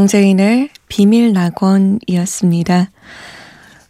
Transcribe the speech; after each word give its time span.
장재인의 0.00 0.70
비밀 0.88 1.34
낙원이었습니다. 1.34 2.90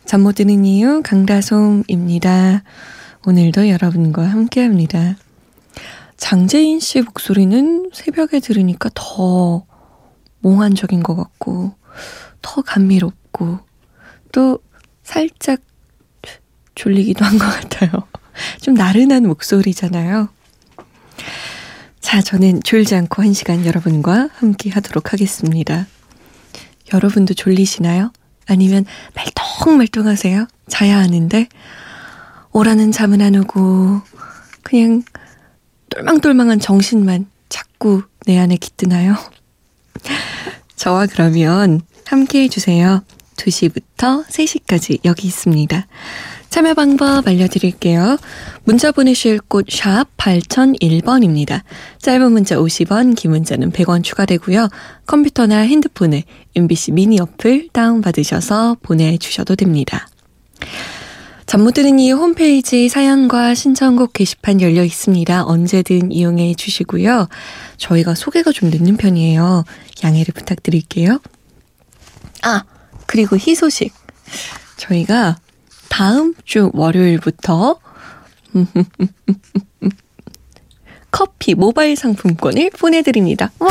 잠 0.07 0.23
못 0.23 0.35
드는 0.35 0.65
이유 0.65 1.03
강다솜입니다. 1.05 2.65
오늘도 3.27 3.69
여러분과 3.69 4.25
함께 4.25 4.61
합니다. 4.63 5.15
장재인 6.17 6.81
씨 6.81 7.01
목소리는 7.01 7.91
새벽에 7.93 8.41
들으니까 8.41 8.91
더 8.93 9.65
몽환적인 10.41 11.05
것 11.05 11.15
같고, 11.15 11.75
더 12.43 12.63
감미롭고, 12.63 13.61
또 14.33 14.59
살짝 15.05 15.61
졸리기도 16.75 17.25
한 17.25 17.39
것 17.39 17.45
같아요. 17.45 17.93
좀 18.61 18.75
나른한 18.75 19.29
목소리잖아요. 19.29 20.29
자, 22.01 22.21
저는 22.21 22.65
졸지 22.65 22.97
않고 22.97 23.23
한 23.23 23.33
시간 23.33 23.65
여러분과 23.65 24.29
함께 24.33 24.71
하도록 24.71 25.13
하겠습니다. 25.13 25.87
여러분도 26.93 27.35
졸리시나요? 27.35 28.13
아니면 28.47 28.85
말똥말똥하세요? 29.15 30.47
자야 30.69 30.99
하는데 30.99 31.49
오라는 32.53 32.93
잠은 32.93 33.21
안 33.21 33.37
오고 33.37 34.01
그냥 34.63 35.03
똘망똘망한 35.91 36.61
정신만 36.61 37.27
자꾸 37.49 38.03
내 38.27 38.39
안에 38.39 38.57
깃드나요? 38.57 39.17
저와 40.77 41.07
그러면 41.07 41.81
함께 42.07 42.43
해주세요. 42.43 43.05
2시부터 43.41 44.27
3시까지 44.27 44.99
여기 45.05 45.27
있습니다. 45.27 45.87
참여 46.51 46.75
방법 46.75 47.29
알려드릴게요. 47.29 48.19
문자 48.65 48.91
보내실 48.91 49.39
곳 49.41 49.67
샵 49.71 50.07
8001번입니다. 50.17 51.63
짧은 52.03 52.33
문자 52.33 52.57
50원, 52.57 53.15
긴 53.17 53.31
문자는 53.31 53.71
100원 53.71 54.03
추가되고요. 54.03 54.69
컴퓨터나 55.07 55.59
핸드폰에 55.59 56.25
MBC 56.57 56.93
미니 56.93 57.21
어플 57.21 57.69
다운받으셔서 57.73 58.79
보내주셔도 58.83 59.55
됩니다. 59.55 60.09
잠 61.47 61.63
못 61.63 61.73
드는 61.75 61.99
이유 61.99 62.15
홈페이지 62.15 62.89
사연과 62.89 63.55
신청곡 63.57 64.13
게시판 64.13 64.61
열려 64.61 64.85
있습니다. 64.85 65.45
언제든 65.47 66.13
이용해 66.13 66.55
주시고요. 66.55 67.29
저희가 67.77 68.15
소개가 68.15 68.53
좀 68.53 68.71
늦는 68.71 68.97
편이에요. 68.97 69.65
양해를 70.05 70.33
부탁드릴게요. 70.33 71.21
아, 72.43 72.63
그리고 73.11 73.37
희소식. 73.37 73.93
저희가 74.77 75.37
다음 75.89 76.33
주 76.45 76.71
월요일부터 76.75 77.81
커피 81.11 81.57
모바일 81.57 81.97
상품권을 81.97 82.71
보내드립니다. 82.71 83.51
와! 83.59 83.69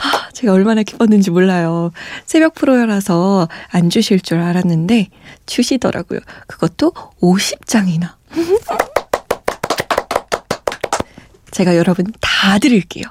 아, 0.00 0.28
제가 0.32 0.52
얼마나 0.52 0.84
기뻤는지 0.84 1.32
몰라요. 1.32 1.90
새벽 2.24 2.54
프로여라서 2.54 3.48
안 3.72 3.90
주실 3.90 4.20
줄 4.20 4.38
알았는데 4.38 5.08
주시더라고요. 5.46 6.20
그것도 6.46 6.92
50장이나. 7.20 8.12
제가 11.50 11.76
여러분 11.76 12.06
다 12.20 12.60
드릴게요. 12.60 13.06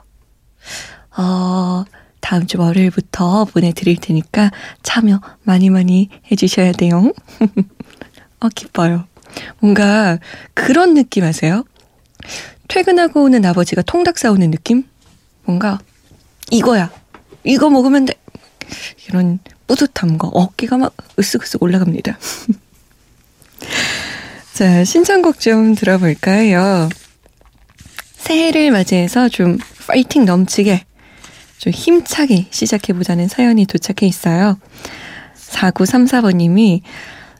어, 1.17 1.83
다음 2.23 2.47
주 2.47 2.57
월요일부터 2.57 3.43
보내드릴 3.45 3.97
테니까 3.97 4.49
참여 4.81 5.19
많이 5.43 5.69
많이 5.69 6.09
해주셔야 6.31 6.71
돼요. 6.71 7.11
어, 8.39 8.47
기뻐요. 8.47 9.05
뭔가 9.59 10.17
그런 10.53 10.93
느낌 10.93 11.25
아세요? 11.25 11.65
퇴근하고 12.69 13.23
오는 13.23 13.43
아버지가 13.45 13.81
통닭 13.81 14.17
사오는 14.17 14.49
느낌? 14.51 14.85
뭔가 15.43 15.79
이거야. 16.49 16.89
이거 17.43 17.69
먹으면 17.69 18.05
돼. 18.05 18.13
이런 19.09 19.39
뿌듯함과 19.67 20.29
어깨가 20.29 20.77
막 20.77 20.95
으쓱으쓱 21.17 21.61
올라갑니다. 21.61 22.17
자, 24.55 24.85
신청곡 24.85 25.41
좀 25.41 25.75
들어볼까요? 25.75 26.87
새해를 28.15 28.71
맞이해서 28.71 29.27
좀 29.27 29.57
파이팅 29.87 30.23
넘치게 30.23 30.85
좀 31.63 31.71
힘차게 31.71 32.47
시작해보자는 32.49 33.29
사연이 33.29 33.65
도착해 33.65 34.05
있어요. 34.05 34.59
4934번님이 35.37 36.81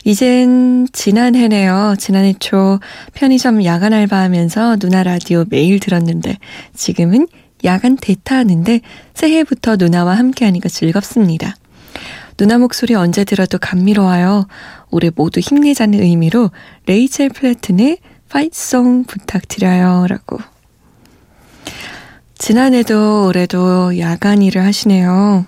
이젠 0.06 0.88
지난해네요. 0.94 1.96
지난해 2.00 2.34
초 2.40 2.80
편의점 3.14 3.66
야간 3.66 3.92
알바하면서 3.92 4.78
누나 4.78 5.04
라디오 5.04 5.44
매일 5.50 5.82
들었는데 5.82 6.38
지금은 6.74 7.28
야간 7.66 7.98
대타하는데 7.98 8.80
새해부터 9.14 9.76
누나와 9.76 10.18
함께하니까 10.18 10.70
즐겁습니다. 10.70 11.58
누나 12.38 12.58
목소리 12.58 12.96
언제 12.96 13.26
들어도 13.26 13.58
감미로워요. 13.58 14.48
올해 14.90 15.12
모두 15.14 15.42
힘내자는 15.42 16.02
의미로 16.02 16.50
레이첼 16.86 17.28
플래튼의 17.28 17.98
Fight 18.30 18.71
Song 18.71 19.04
부탁드려요. 19.04 20.06
라고 20.08 20.40
지난해도 22.44 23.28
올해도 23.28 23.98
야간 24.00 24.42
일을 24.42 24.66
하시네요. 24.66 25.46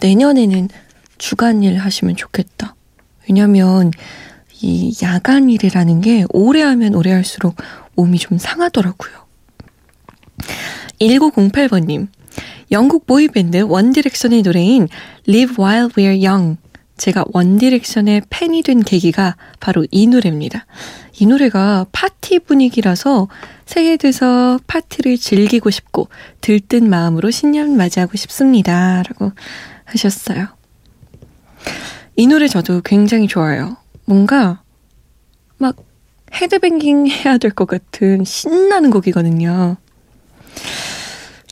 내년에는 0.00 0.68
주간 1.16 1.62
일 1.62 1.78
하시면 1.78 2.16
좋겠다. 2.16 2.74
왜냐면 3.26 3.90
이 4.60 4.94
야간 5.02 5.48
일이라는 5.48 6.02
게 6.02 6.26
오래 6.28 6.60
하면 6.60 6.94
오래 6.94 7.10
할수록 7.10 7.56
몸이 7.94 8.18
좀 8.18 8.36
상하더라고요. 8.36 9.12
1908번님, 11.00 12.08
영국 12.70 13.06
보이밴드 13.06 13.62
원디렉션의 13.62 14.42
노래인 14.42 14.88
Live 15.26 15.56
While 15.58 15.88
We're 15.94 16.22
Young. 16.22 16.58
제가 16.96 17.24
원디렉션의 17.32 18.22
팬이 18.30 18.62
된 18.62 18.82
계기가 18.82 19.36
바로 19.60 19.86
이 19.90 20.06
노래입니다. 20.06 20.66
이 21.18 21.26
노래가 21.26 21.86
파티 21.92 22.38
분위기라서 22.38 23.28
새해 23.66 23.96
돼서 23.96 24.58
파티를 24.66 25.16
즐기고 25.18 25.70
싶고 25.70 26.08
들뜬 26.40 26.88
마음으로 26.88 27.30
신년 27.30 27.76
맞이하고 27.76 28.16
싶습니다. 28.16 29.02
라고 29.02 29.32
하셨어요. 29.84 30.48
이 32.16 32.26
노래 32.26 32.46
저도 32.46 32.82
굉장히 32.82 33.26
좋아요. 33.26 33.76
뭔가 34.04 34.62
막 35.58 35.76
헤드뱅깅 36.34 37.08
해야 37.08 37.38
될 37.38 37.50
것 37.50 37.66
같은 37.66 38.24
신나는 38.24 38.90
곡이거든요. 38.90 39.76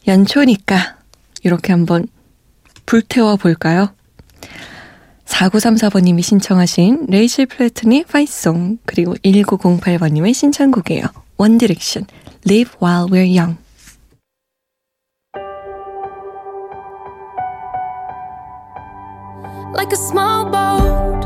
연초니까 0.07 0.99
이렇게 1.43 1.73
한번 1.73 2.07
불태워 2.87 3.37
볼까요? 3.37 3.95
4934번님이 5.41 6.23
신청하신 6.23 7.07
레이첼 7.09 7.47
플래튼의 7.47 8.05
파이송 8.05 8.79
그리고 8.85 9.15
1908번님의 9.15 10.35
신청곡이에요. 10.35 11.05
Direction, 11.59 12.07
Live 12.47 12.75
While 12.83 13.09
We're 13.09 13.25
Young. 13.25 13.57
Like 19.75 19.93
a 19.93 19.97
small 19.97 20.45
boat 20.45 21.25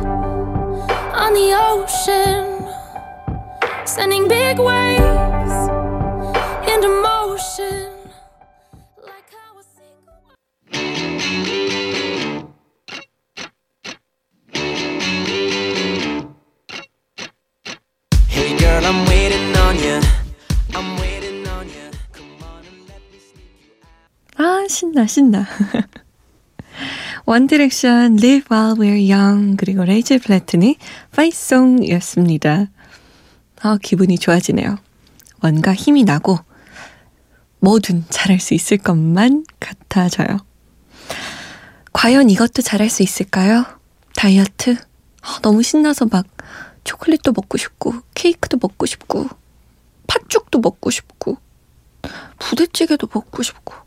on 1.17 1.35
the 1.35 1.55
ocean, 1.59 2.69
sending 3.85 4.29
big 4.29 4.61
waves 4.61 5.74
신나, 24.95 25.07
신나. 25.09 25.47
원디렉션 27.27 28.19
Live 28.19 28.47
While 28.49 28.79
We're 28.79 29.13
Young 29.13 29.57
그리고 29.57 29.85
레이첼 29.85 30.21
플래튼이 30.21 30.77
파이송이었습니다. 31.11 32.67
아 33.63 33.79
기분이 33.83 34.19
좋아지네요. 34.19 34.79
뭔가 35.41 35.75
힘이 35.75 36.05
나고 36.05 36.39
뭐든 37.59 38.05
잘할 38.09 38.39
수 38.39 38.55
있을 38.55 38.79
것만 38.79 39.47
같아져요. 39.59 40.39
과연 41.93 42.31
이것도 42.31 42.63
잘할 42.63 42.89
수 42.89 43.03
있을까요? 43.03 43.65
다이어트? 44.15 44.77
아, 45.23 45.41
너무 45.43 45.65
신나서 45.65 46.07
막 46.07 46.25
초콜릿도 46.85 47.33
먹고 47.33 47.59
싶고 47.59 47.95
케이크도 48.15 48.59
먹고 48.63 48.87
싶고 48.87 49.29
팥죽도 50.07 50.61
먹고 50.61 50.91
싶고 50.91 51.39
부대찌개도 52.39 53.09
먹고 53.13 53.43
싶고 53.43 53.84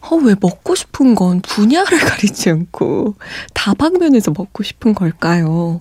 어, 0.00 0.16
왜 0.16 0.34
먹고 0.40 0.74
싶은 0.74 1.14
건 1.14 1.40
분야를 1.40 1.98
가리지 2.00 2.50
않고 2.50 3.14
다방면에서 3.54 4.32
먹고 4.36 4.62
싶은 4.62 4.94
걸까요? 4.94 5.80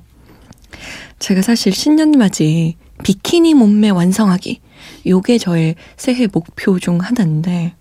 제가 1.20 1.42
사실 1.42 1.74
신년맞이 1.74 2.78
비키니 3.04 3.54
몸매 3.54 3.90
완성하기 3.90 4.62
요게 5.08 5.38
저의 5.38 5.76
새해 5.98 6.28
목표 6.28 6.80
중 6.80 7.00
하나인데 7.00 7.76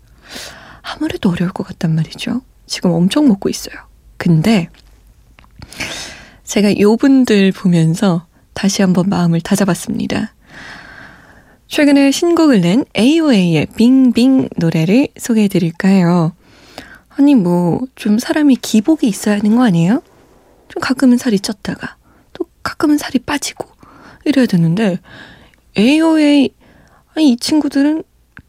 아무래도 0.82 1.31
어려울 1.31 1.52
것 1.52 1.67
같단 1.67 1.94
말이죠. 1.94 2.43
지금 2.67 2.93
엄청 2.93 3.28
먹고 3.28 3.49
있어요. 3.49 3.75
근데 4.17 4.69
제가 6.44 6.78
요 6.81 6.96
분들 6.96 7.52
보면서 7.52 8.26
다시 8.55 8.82
한번 8.82 9.08
마음을 9.08 9.40
다잡았습니다. 9.40 10.34
최근에 11.70 12.11
신곡을 12.11 12.62
낸 12.62 12.84
AOA의 12.99 13.67
빙빙 13.76 14.49
노래를 14.56 15.06
소개해 15.17 15.46
드릴까요? 15.46 16.32
아니, 17.11 17.37
뭐, 17.37 17.78
좀 17.94 18.19
사람이 18.19 18.56
기복이 18.56 19.06
있어야 19.06 19.37
하는 19.37 19.55
거 19.55 19.62
아니에요? 19.62 20.02
좀 20.67 20.81
가끔은 20.81 21.17
살이 21.17 21.38
쪘다가, 21.38 21.94
또 22.32 22.44
가끔은 22.64 22.99
살이 22.99 23.20
빠지고, 23.20 23.69
이래야 24.25 24.46
되는데, 24.46 24.99
AOA, 25.78 26.52
아니, 27.14 27.31
이 27.31 27.37
친구들은 27.37 28.02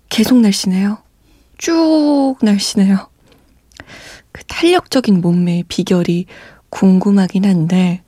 계속 0.10 0.40
날씬해요. 0.40 0.98
쭉 1.60 2.38
날씬해요. 2.42 3.08
그 4.32 4.44
탄력적인 4.46 5.22
몸매의 5.22 5.66
비결이 5.68 6.26
궁금하긴 6.72 7.46
한데, 7.46 8.02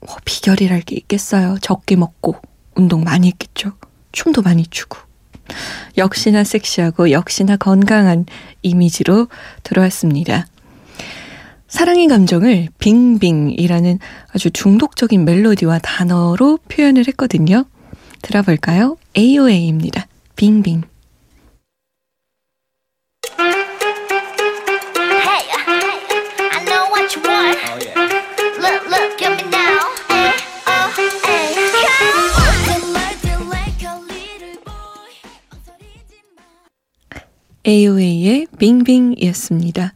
뭐, 0.00 0.16
비결이랄 0.24 0.80
게 0.80 0.96
있겠어요. 0.96 1.58
적게 1.60 1.96
먹고, 1.96 2.36
운동 2.76 3.04
많이 3.04 3.28
했겠죠. 3.28 3.72
춤도 4.16 4.40
많이 4.42 4.66
추고. 4.66 4.98
역시나 5.98 6.42
섹시하고 6.42 7.10
역시나 7.10 7.56
건강한 7.56 8.24
이미지로 8.62 9.28
들어왔습니다. 9.62 10.46
사랑의 11.68 12.08
감정을 12.08 12.68
빙빙이라는 12.78 13.98
아주 14.32 14.50
중독적인 14.50 15.24
멜로디와 15.24 15.80
단어로 15.80 16.58
표현을 16.68 17.06
했거든요. 17.08 17.66
들어볼까요? 18.22 18.96
AOA입니다. 19.16 20.06
빙빙. 20.34 20.82
AOA의 37.66 38.46
빙빙이었습니다. 38.58 39.94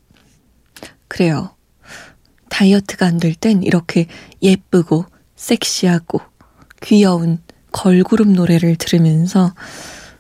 그래요. 1.09 1.55
다이어트가 2.49 3.07
안 3.07 3.19
될 3.19 3.35
땐 3.35 3.63
이렇게 3.63 4.07
예쁘고 4.43 5.07
섹시하고 5.37 6.21
귀여운 6.83 7.39
걸그룹 7.73 8.29
노래를 8.29 8.77
들으면서 8.77 9.55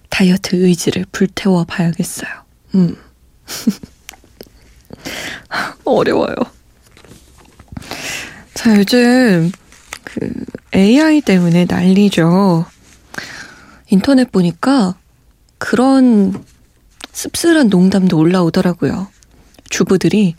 다이어트 0.08 0.56
의지를 0.56 1.06
불태워 1.10 1.64
봐야겠어요. 1.64 2.30
음. 2.76 2.96
어려워요. 5.84 6.34
자, 8.54 8.76
요즘 8.76 9.50
그 10.04 10.44
AI 10.74 11.20
때문에 11.22 11.64
난리죠. 11.68 12.66
인터넷 13.88 14.30
보니까 14.30 14.94
그런 15.58 16.44
씁쓸한 17.12 17.68
농담도 17.68 18.18
올라오더라고요. 18.18 19.08
주부들이 19.68 20.34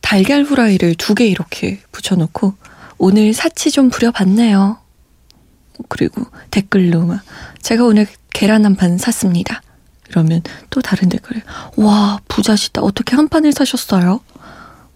달걀 0.00 0.44
후라이를 0.44 0.94
두 0.96 1.14
개 1.14 1.26
이렇게 1.26 1.80
붙여놓고 1.92 2.54
오늘 2.98 3.32
사치 3.32 3.70
좀 3.70 3.90
부려봤네요. 3.90 4.78
그리고 5.88 6.24
댓글로 6.50 7.04
막 7.06 7.20
제가 7.62 7.84
오늘 7.84 8.06
계란 8.32 8.64
한 8.64 8.76
판 8.76 8.98
샀습니다. 8.98 9.62
이러면 10.10 10.42
또 10.70 10.80
다른 10.82 11.08
댓글에 11.08 11.42
와 11.76 12.20
부자시다 12.28 12.82
어떻게 12.82 13.16
한 13.16 13.28
판을 13.28 13.52
사셨어요? 13.52 14.20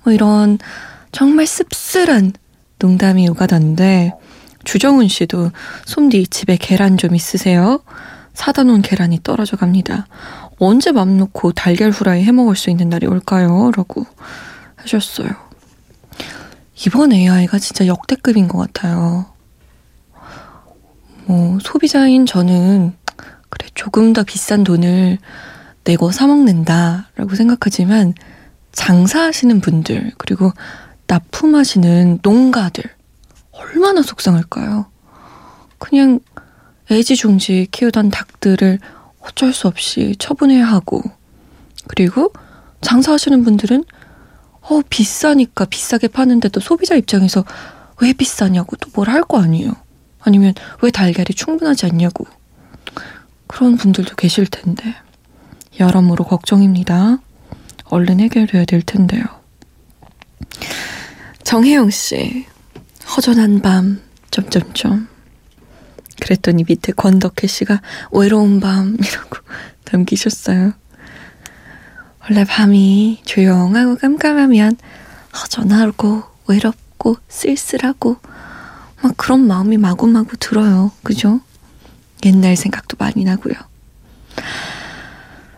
뭐 0.05 0.13
이런 0.13 0.59
정말 1.11 1.47
씁쓸한 1.47 2.35
농담이 2.79 3.29
오가던데 3.31 4.13
주정훈 4.65 5.09
씨도 5.09 5.51
솜디 5.87 6.27
집에 6.29 6.57
계란 6.61 6.97
좀 6.99 7.15
있으세요? 7.17 7.83
사다 8.39 8.63
놓은 8.63 8.83
계란이 8.83 9.19
떨어져 9.25 9.57
갑니다. 9.57 10.07
언제 10.61 10.93
맘 10.93 11.17
놓고 11.17 11.53
달걀 11.53 11.91
후라이 11.91 12.23
해 12.23 12.31
먹을 12.31 12.55
수 12.55 12.71
있는 12.71 12.89
날이 12.89 13.05
올까요? 13.05 13.73
라고 13.77 14.07
하셨어요. 14.77 15.29
이번 16.87 17.13
AI가 17.13 17.59
진짜 17.59 17.89
역대급인 17.89 18.47
것 18.47 18.59
같아요. 18.59 19.27
뭐, 21.27 21.59
소비자인 21.61 22.27
저는, 22.27 22.95
그래, 23.49 23.69
조금 23.75 24.13
더 24.13 24.23
비싼 24.23 24.63
돈을 24.63 25.19
내고 25.83 26.13
사먹는다라고 26.13 27.35
생각하지만, 27.35 28.15
장사하시는 28.71 29.61
분들, 29.61 30.13
그리고 30.17 30.53
납품하시는 31.09 32.21
농가들, 32.23 32.85
얼마나 33.51 34.01
속상할까요? 34.03 34.87
그냥 35.79 36.21
애지중지 36.91 37.69
키우던 37.71 38.11
닭들을 38.11 38.79
어쩔 39.21 39.53
수 39.53 39.69
없이 39.69 40.17
처분해야 40.19 40.65
하고 40.67 41.03
그리고 41.87 42.33
장사하시는 42.81 43.45
분들은 43.45 43.85
어 44.63 44.81
비싸니까 44.89 45.65
비싸게 45.67 46.09
파는데도 46.09 46.61
소비자 46.61 46.95
입장에서 46.95 47.45
왜 48.01 48.13
비싸냐고 48.13 48.77
또 48.77 48.91
뭘 48.93 49.09
할 49.15 49.23
거 49.23 49.41
아니에요. 49.41 49.73
아니면 50.21 50.55
왜 50.83 50.91
달걀이 50.91 51.27
충분하지 51.35 51.87
않냐고 51.87 52.27
그런 53.47 53.77
분들도 53.77 54.15
계실 54.17 54.47
텐데 54.47 54.95
여러모로 55.81 56.25
걱정입니다. 56.25 57.19
얼른 57.85 58.21
해결돼야 58.21 58.65
될 58.67 58.83
텐데요. 58.83 59.23
정혜영 61.45 61.91
씨 61.91 62.47
허전한 63.17 63.61
밤 63.63 64.03
점점점 64.31 65.09
그랬더니 66.21 66.65
밑에 66.69 66.93
권덕혜 66.93 67.47
씨가 67.47 67.81
외로운 68.13 68.61
밤이라고 68.61 69.37
남기셨어요. 69.93 70.73
원래 72.23 72.45
밤이 72.45 73.23
조용하고 73.25 73.97
깜깜하면 73.97 74.77
허전하고 75.35 76.23
외롭고 76.47 77.17
쓸쓸하고 77.29 78.17
막 79.03 79.15
그런 79.17 79.47
마음이 79.47 79.77
마구마구 79.77 80.37
들어요. 80.37 80.93
그죠? 81.03 81.41
옛날 82.25 82.57
생각도 82.57 82.97
많이 82.99 83.25
나고요. 83.25 83.55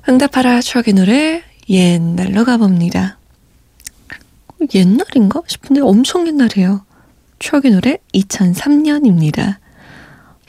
응답하라 0.08 0.60
추억의 0.60 0.94
노래 0.94 1.42
옛날로 1.68 2.44
가봅니다. 2.44 3.18
옛날인가 4.74 5.42
싶은데 5.46 5.80
엄청 5.80 6.26
옛날이에요. 6.26 6.84
추억의 7.38 7.70
노래 7.72 7.98
2003년입니다. 8.14 9.56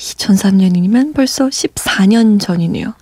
2003년이면 0.02 1.14
벌써 1.14 1.48
14년 1.48 2.40
전이네요. 2.40 2.94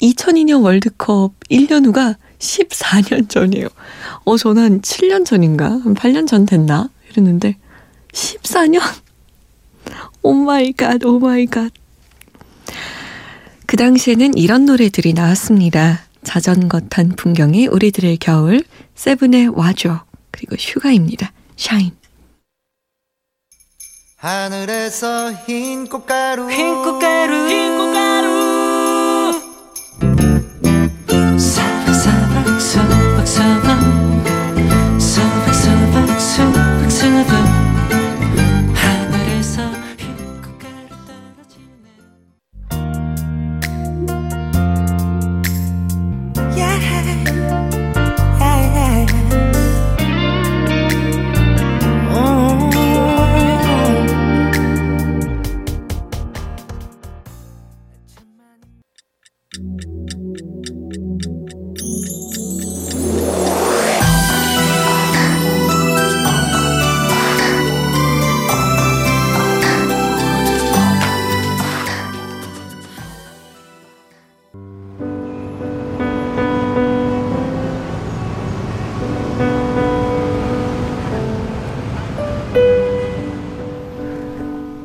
2002년 0.00 0.62
월드컵 0.62 1.34
1년 1.50 1.86
후가 1.86 2.16
14년 2.38 3.28
전이에요. 3.28 3.68
어, 4.24 4.36
저는 4.36 4.62
한 4.62 4.80
7년 4.80 5.24
전인가? 5.24 5.70
한 5.70 5.94
8년 5.94 6.26
전 6.26 6.46
됐나? 6.46 6.88
이랬는데, 7.10 7.56
14년? 8.12 8.80
Oh 10.22 10.32
my 10.34 10.72
god, 10.72 11.04
oh 11.04 11.18
my 11.18 11.46
god. 11.46 11.72
그 13.66 13.76
당시에는 13.76 14.36
이런 14.38 14.64
노래들이 14.64 15.12
나왔습니다. 15.12 16.00
자전거 16.22 16.80
탄 16.80 17.10
풍경이 17.10 17.66
우리들의 17.66 18.18
겨울, 18.18 18.62
세븐의 18.94 19.48
와줘, 19.48 20.04
그리고 20.30 20.56
휴가입니다. 20.58 21.32
Shine. 21.56 21.92
하늘에서 24.18 25.30
흰 25.46 25.86
꽃가루. 25.86 26.50
흰 26.50 26.82
꽃가루. 26.82 27.48
흰 27.48 27.78
꽃가루 27.78 28.57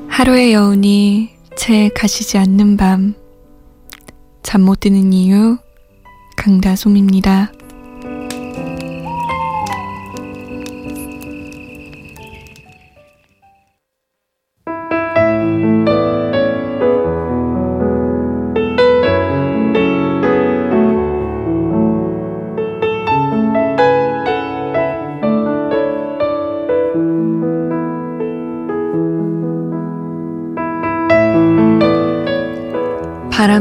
하루의 0.08 0.54
여운이 0.54 1.32
채 1.58 1.90
가시지 1.90 2.38
않는 2.38 2.78
밤. 2.78 3.23
잠 4.54 4.62
못 4.62 4.82
드는 4.82 5.14
이유, 5.14 5.58
강다솜입니다. 6.38 7.52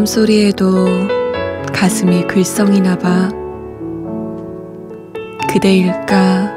바람 0.02 0.06
소리에도 0.06 0.86
가슴이 1.72 2.26
글썽이나 2.26 2.98
봐. 2.98 3.30
그대일까? 5.48 6.54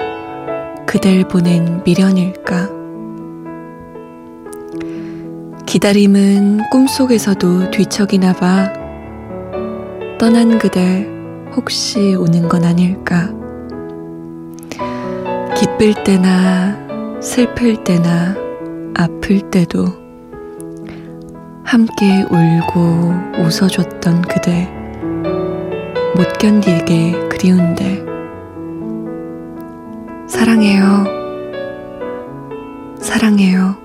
그댈 0.87 1.27
보낸 1.27 1.83
미련일까? 1.83 2.69
기다림은 5.67 6.71
꿈속에서도 6.71 7.69
뒤척이나 7.69 8.33
봐. 8.33 8.73
떠난 10.17 10.57
그댈 10.57 11.07
혹시 11.55 12.15
오는 12.15 12.49
건 12.49 12.63
아닐까? 12.63 13.29
기쁠 15.55 16.03
때나 16.03 17.21
슬플 17.21 17.83
때나 17.83 18.35
아플 18.95 19.51
때도 19.51 20.04
함께 21.65 22.23
울고 22.29 23.41
웃어줬던 23.41 24.21
그대. 24.23 24.71
못 26.15 26.31
견디게 26.39 27.27
그리운데. 27.29 28.03
사랑해요. 30.27 31.05
사랑해요. 32.99 33.75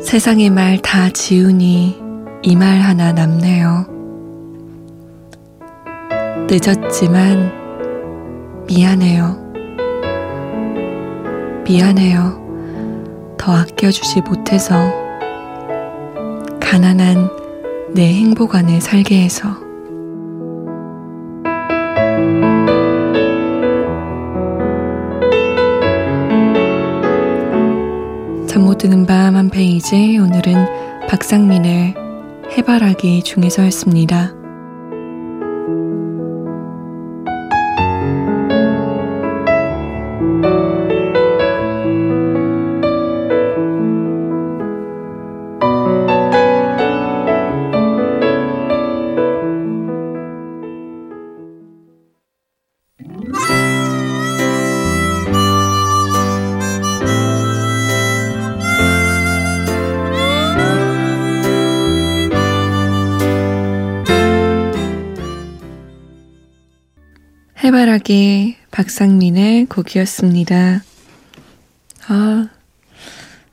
세상의 0.00 0.50
말 0.50 0.78
다 0.78 1.08
지우니 1.10 2.00
이 2.42 2.54
말 2.56 2.78
하나 2.80 3.12
남네요. 3.12 3.86
늦었지만 6.50 7.52
미안해요. 8.66 9.36
미안해요 11.66 12.47
더 13.38 13.52
아껴주지 13.52 14.20
못해서 14.22 14.74
가난한 16.60 17.30
내 17.94 18.12
행복 18.12 18.54
안에 18.54 18.80
살게 18.80 19.22
해서 19.22 19.48
잠 28.46 28.62
못 28.64 28.78
드는 28.78 29.06
밤 29.06 29.36
한 29.36 29.50
페이지 29.50 30.18
오늘은 30.18 31.06
박상민의 31.08 31.94
해바라기 32.56 33.22
중에서였습니다. 33.22 34.37
해바라기 67.62 68.56
박상민의 68.70 69.66
곡이었습니다. 69.66 70.82
아, 72.08 72.48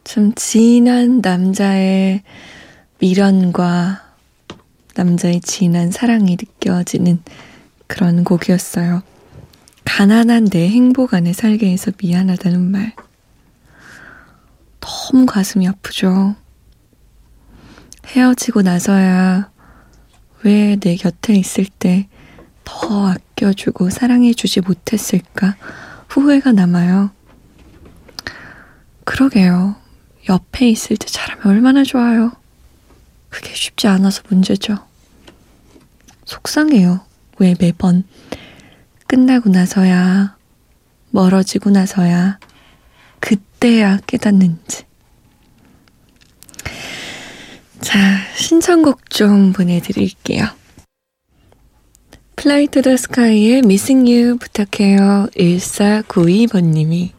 좀 0.04 0.34
진한 0.36 1.22
남자의 1.22 2.22
미련과 3.00 4.04
남자의 4.96 5.42
진한 5.42 5.92
사랑이 5.92 6.38
느껴지는 6.40 7.22
그런 7.88 8.24
곡이었어요. 8.24 9.02
가난한 9.84 10.46
내 10.46 10.70
행복 10.70 11.14
안에 11.14 11.34
살게 11.34 11.72
해서 11.72 11.92
미안하다는 12.02 12.72
말. 12.72 12.94
너무 14.80 15.26
가슴이 15.26 15.68
아프죠. 15.68 16.36
헤어지고 18.08 18.62
나서야 18.62 19.50
왜 20.44 20.76
내 20.80 20.96
곁에 20.96 21.34
있을 21.34 21.66
때 21.66 22.08
더 22.66 23.08
아껴주고 23.08 23.90
사랑해주지 23.90 24.62
못했을까 24.62 25.56
후회가 26.10 26.52
남아요. 26.52 27.12
그러게요. 29.06 29.76
옆에 30.28 30.68
있을 30.70 30.98
때 30.98 31.06
잘하면 31.08 31.46
얼마나 31.46 31.84
좋아요. 31.84 32.32
그게 33.30 33.54
쉽지 33.54 33.88
않아서 33.88 34.24
문제죠. 34.30 34.78
속상해요. 36.26 37.06
왜 37.38 37.56
매번 37.60 38.04
끝나고 39.08 39.50
나서야, 39.50 40.36
멀어지고 41.12 41.70
나서야, 41.70 42.40
그때야 43.20 43.98
깨닫는지. 44.08 44.86
자, 47.82 48.00
신청곡 48.36 49.10
좀 49.10 49.54
보내드릴게요. 49.54 50.48
플라이 52.36 52.68
투 52.68 52.82
더 52.82 52.96
스카이의 52.98 53.60
Missing 53.60 54.12
You 54.12 54.38
부탁해요. 54.38 55.28
1492번님이. 55.36 57.12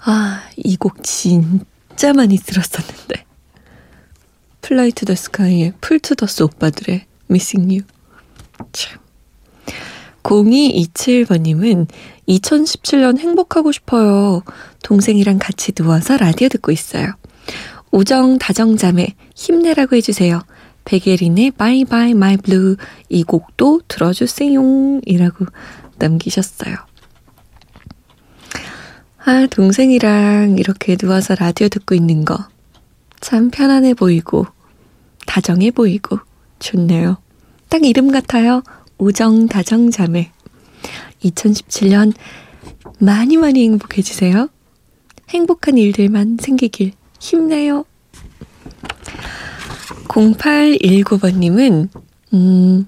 아, 0.00 0.42
이 0.56 0.76
곡 0.76 1.02
진짜 1.02 2.12
많이 2.14 2.36
들었었는데. 2.38 3.24
플라이 4.62 4.92
투 4.92 5.04
더 5.06 5.14
스카이의 5.14 5.74
플투더스 5.80 6.42
오빠들의 6.44 7.04
Missing 7.30 7.72
You. 7.72 7.82
참. 8.72 8.98
0227번님은 10.22 11.86
2017년 12.28 13.18
행복하고 13.18 13.72
싶어요. 13.72 14.42
동생이랑 14.82 15.38
같이 15.38 15.72
누워서 15.72 16.16
라디오 16.16 16.48
듣고 16.48 16.72
있어요. 16.72 17.12
우정 17.90 18.38
다정자매 18.38 19.14
힘내라고 19.34 19.96
해주세요. 19.96 20.42
베게린의 20.90 21.52
Bye 21.52 21.84
Bye 21.84 22.10
My 22.10 22.36
Blue 22.36 22.76
이 23.08 23.22
곡도 23.22 23.82
들어주세요. 23.88 25.00
이라고 25.06 25.46
남기셨어요. 25.98 26.76
아, 29.24 29.46
동생이랑 29.50 30.56
이렇게 30.58 30.96
누워서 30.96 31.34
라디오 31.34 31.68
듣고 31.68 31.94
있는 31.94 32.24
거 32.24 32.50
참 33.20 33.50
편안해 33.50 33.94
보이고 33.94 34.46
다정해 35.26 35.70
보이고 35.70 36.18
좋네요. 36.58 37.18
딱 37.68 37.84
이름 37.84 38.10
같아요. 38.10 38.62
우정 38.98 39.46
다정 39.46 39.90
자매. 39.90 40.32
2017년 41.22 42.12
많이 42.98 43.36
많이 43.36 43.62
행복해지세요. 43.62 44.48
행복한 45.28 45.78
일들만 45.78 46.38
생기길 46.40 46.92
힘내요. 47.20 47.84
0819번님은, 50.10 51.88
음, 52.34 52.86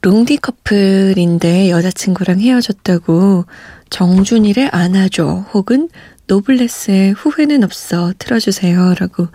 롱디 0.00 0.38
커플인데 0.38 1.70
여자친구랑 1.70 2.40
헤어졌다고 2.40 3.44
정준일의 3.90 4.70
안아줘 4.72 5.46
혹은 5.52 5.88
노블레스의 6.26 7.12
후회는 7.12 7.64
없어 7.64 8.12
틀어주세요 8.18 8.94
라고 8.98 9.28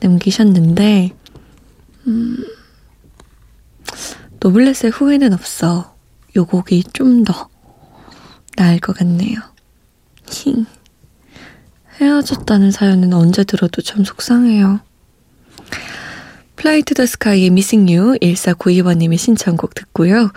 남기셨는데 0.00 1.10
음, 2.06 2.36
노블레스의 4.40 4.92
후회는 4.92 5.34
없어 5.34 5.96
요 6.36 6.46
곡이 6.46 6.84
좀 6.92 7.24
더 7.24 7.48
나을 8.56 8.78
것 8.78 8.96
같네요. 8.96 9.40
힝. 10.26 10.66
헤어졌다는 12.00 12.70
사연은 12.70 13.12
언제 13.14 13.44
들어도 13.44 13.82
참 13.82 14.04
속상해요. 14.04 14.80
플라이 16.60 16.82
투더 16.82 17.06
스카이의 17.06 17.48
Missing 17.48 17.88
You 17.88 18.18
1492번님의 18.20 19.16
신청곡 19.16 19.72
듣고요. 19.74 20.30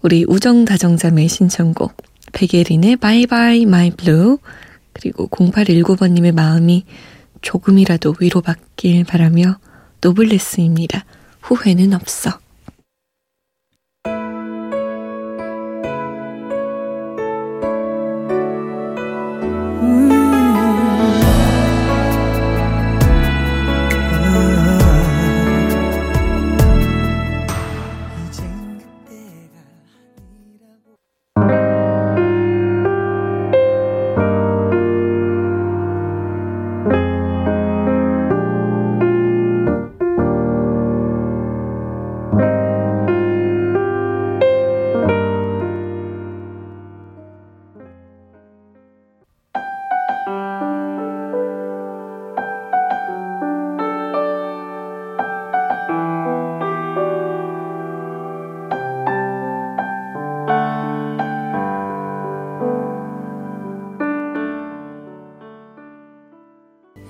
우리 0.00 0.24
우정다정자매의 0.26 1.28
신청곡 1.28 1.98
백예린의 2.32 2.96
Bye 2.96 3.31
bye 3.31 3.66
my 3.66 3.90
blue 3.90 4.38
그리고 4.94 5.28
0819번님의 5.28 6.32
마음이 6.32 6.86
조금이라도 7.42 8.14
위로받길 8.18 9.04
바라며 9.04 9.58
노블레스입니다. 10.00 11.04
후회는 11.42 11.92
없어. 11.92 12.38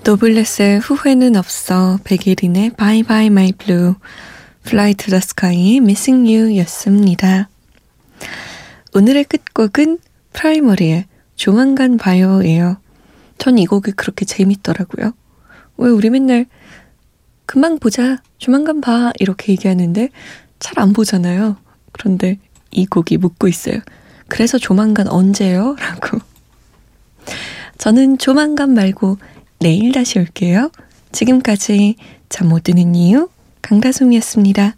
노블레스의 0.03 0.79
후회는 0.79 1.35
없어 1.35 1.99
백예린의 2.03 2.71
Bye 2.71 3.03
Bye 3.03 3.27
My 3.27 3.51
Blue 3.51 3.93
Fly 4.65 4.95
to 4.95 5.11
the 5.11 5.17
Sky의 5.17 5.77
Missing 5.77 6.27
You 6.33 6.57
였습니다. 6.59 7.49
오늘의 8.93 9.25
끝곡은 9.25 9.99
프라이머리의 10.33 11.05
조만간 11.35 11.97
봐요예요. 11.97 12.77
전 13.37 13.57
이 13.57 13.65
곡이 13.65 13.91
그렇게 13.93 14.25
재밌더라고요. 14.25 15.13
왜 15.77 15.89
우리 15.89 16.09
맨날 16.09 16.45
금방 17.45 17.79
보자, 17.79 18.21
조만간 18.37 18.81
봐 18.81 19.11
이렇게 19.19 19.51
얘기하는데 19.51 20.09
잘 20.59 20.79
안 20.79 20.93
보잖아요. 20.93 21.57
그런데 21.91 22.39
이 22.71 22.85
곡이 22.85 23.17
묻고 23.17 23.47
있어요. 23.47 23.79
그래서 24.27 24.57
조만간 24.57 25.07
언제요? 25.07 25.75
라고. 25.79 26.19
저는 27.77 28.17
조만간 28.19 28.73
말고 28.73 29.17
내일 29.61 29.91
다시 29.91 30.19
올게요. 30.19 30.71
지금까지 31.11 31.95
잠 32.29 32.47
못 32.49 32.63
드는 32.63 32.95
이유 32.95 33.29
강다솜이었습니다. 33.61 34.75